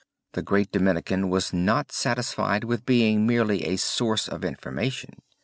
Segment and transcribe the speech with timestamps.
[0.33, 5.21] The great Dominican was not satisfied with being merely a source of information.